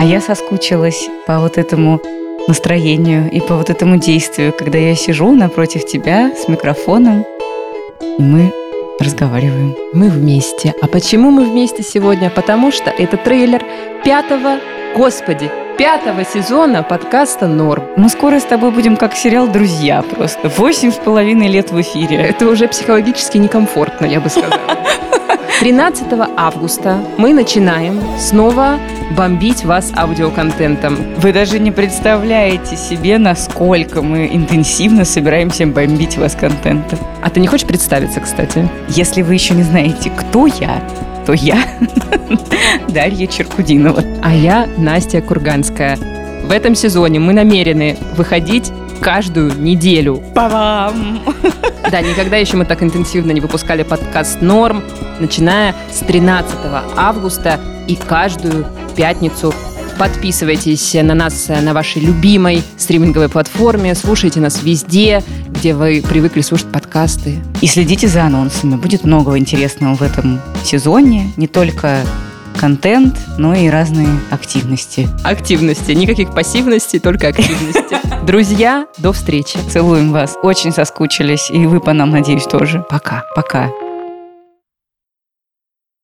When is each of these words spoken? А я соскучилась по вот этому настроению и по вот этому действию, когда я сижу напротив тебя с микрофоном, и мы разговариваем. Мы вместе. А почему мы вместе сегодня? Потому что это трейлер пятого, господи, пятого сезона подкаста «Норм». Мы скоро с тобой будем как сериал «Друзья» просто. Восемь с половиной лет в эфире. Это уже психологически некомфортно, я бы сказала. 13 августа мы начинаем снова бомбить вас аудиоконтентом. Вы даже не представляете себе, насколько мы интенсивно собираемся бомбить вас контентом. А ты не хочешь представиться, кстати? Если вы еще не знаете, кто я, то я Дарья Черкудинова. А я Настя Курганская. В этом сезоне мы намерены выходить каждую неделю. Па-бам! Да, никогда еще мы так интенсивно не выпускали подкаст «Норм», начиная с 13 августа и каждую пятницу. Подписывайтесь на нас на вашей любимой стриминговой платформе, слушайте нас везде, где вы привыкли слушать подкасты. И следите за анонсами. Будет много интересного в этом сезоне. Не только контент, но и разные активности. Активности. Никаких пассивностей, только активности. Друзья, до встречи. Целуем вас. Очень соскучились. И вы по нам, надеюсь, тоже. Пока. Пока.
А 0.00 0.04
я 0.04 0.22
соскучилась 0.22 1.10
по 1.26 1.40
вот 1.40 1.58
этому 1.58 2.00
настроению 2.48 3.30
и 3.30 3.38
по 3.38 3.56
вот 3.56 3.68
этому 3.68 3.98
действию, 3.98 4.50
когда 4.50 4.78
я 4.78 4.94
сижу 4.94 5.30
напротив 5.34 5.84
тебя 5.84 6.32
с 6.34 6.48
микрофоном, 6.48 7.26
и 8.00 8.22
мы 8.22 8.50
разговариваем. 8.98 9.76
Мы 9.92 10.08
вместе. 10.08 10.74
А 10.80 10.86
почему 10.86 11.30
мы 11.30 11.44
вместе 11.44 11.82
сегодня? 11.82 12.30
Потому 12.30 12.72
что 12.72 12.88
это 12.88 13.18
трейлер 13.18 13.62
пятого, 14.02 14.60
господи, 14.96 15.50
пятого 15.76 16.24
сезона 16.24 16.82
подкаста 16.82 17.46
«Норм». 17.46 17.84
Мы 17.98 18.08
скоро 18.08 18.40
с 18.40 18.44
тобой 18.44 18.70
будем 18.70 18.96
как 18.96 19.14
сериал 19.14 19.48
«Друзья» 19.48 20.00
просто. 20.00 20.48
Восемь 20.48 20.92
с 20.92 20.96
половиной 20.96 21.48
лет 21.48 21.72
в 21.72 21.78
эфире. 21.82 22.16
Это 22.16 22.46
уже 22.46 22.68
психологически 22.68 23.36
некомфортно, 23.36 24.06
я 24.06 24.18
бы 24.22 24.30
сказала. 24.30 24.78
13 25.60 26.06
августа 26.38 27.04
мы 27.18 27.34
начинаем 27.34 28.00
снова 28.18 28.78
бомбить 29.14 29.62
вас 29.66 29.92
аудиоконтентом. 29.94 30.96
Вы 31.18 31.34
даже 31.34 31.58
не 31.58 31.70
представляете 31.70 32.78
себе, 32.78 33.18
насколько 33.18 34.00
мы 34.00 34.26
интенсивно 34.32 35.04
собираемся 35.04 35.66
бомбить 35.66 36.16
вас 36.16 36.34
контентом. 36.34 36.98
А 37.22 37.28
ты 37.28 37.40
не 37.40 37.46
хочешь 37.46 37.66
представиться, 37.66 38.20
кстати? 38.20 38.66
Если 38.88 39.20
вы 39.20 39.34
еще 39.34 39.52
не 39.52 39.62
знаете, 39.62 40.08
кто 40.08 40.46
я, 40.46 40.82
то 41.26 41.34
я 41.34 41.62
Дарья 42.88 43.26
Черкудинова. 43.26 44.02
А 44.22 44.34
я 44.34 44.66
Настя 44.78 45.20
Курганская. 45.20 45.98
В 46.42 46.52
этом 46.52 46.74
сезоне 46.74 47.18
мы 47.20 47.34
намерены 47.34 47.98
выходить 48.16 48.72
каждую 49.02 49.52
неделю. 49.60 50.22
Па-бам! 50.34 51.20
Да, 51.90 52.00
никогда 52.02 52.36
еще 52.36 52.56
мы 52.56 52.64
так 52.64 52.84
интенсивно 52.84 53.32
не 53.32 53.40
выпускали 53.40 53.82
подкаст 53.82 54.42
«Норм», 54.42 54.80
начиная 55.18 55.74
с 55.92 55.98
13 55.98 56.54
августа 56.96 57.58
и 57.88 57.96
каждую 57.96 58.64
пятницу. 58.94 59.52
Подписывайтесь 59.98 60.94
на 60.94 61.14
нас 61.14 61.48
на 61.48 61.74
вашей 61.74 62.00
любимой 62.00 62.62
стриминговой 62.76 63.28
платформе, 63.28 63.96
слушайте 63.96 64.38
нас 64.38 64.62
везде, 64.62 65.24
где 65.48 65.74
вы 65.74 66.00
привыкли 66.08 66.42
слушать 66.42 66.70
подкасты. 66.70 67.40
И 67.60 67.66
следите 67.66 68.06
за 68.06 68.22
анонсами. 68.22 68.76
Будет 68.76 69.02
много 69.02 69.36
интересного 69.36 69.96
в 69.96 70.02
этом 70.02 70.40
сезоне. 70.62 71.32
Не 71.36 71.48
только 71.48 72.04
контент, 72.60 73.18
но 73.38 73.54
и 73.54 73.68
разные 73.68 74.20
активности. 74.30 75.08
Активности. 75.24 75.92
Никаких 75.92 76.34
пассивностей, 76.34 77.00
только 77.00 77.28
активности. 77.28 77.96
Друзья, 78.26 78.86
до 78.98 79.12
встречи. 79.12 79.58
Целуем 79.70 80.12
вас. 80.12 80.36
Очень 80.42 80.72
соскучились. 80.72 81.50
И 81.50 81.66
вы 81.66 81.80
по 81.80 81.94
нам, 81.94 82.10
надеюсь, 82.10 82.44
тоже. 82.44 82.84
Пока. 82.90 83.24
Пока. 83.34 83.70